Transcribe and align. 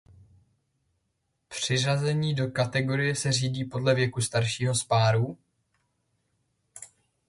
Přiřazení 1.47 2.35
do 2.35 2.47
kategorie 2.47 3.15
se 3.15 3.31
řídí 3.31 3.65
podle 3.65 3.95
věku 3.95 4.21
staršího 4.21 4.75
z 4.75 4.83
páru. 4.83 5.37